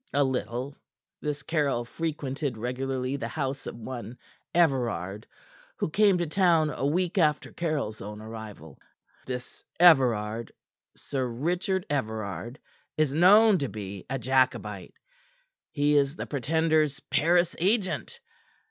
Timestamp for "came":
5.91-6.17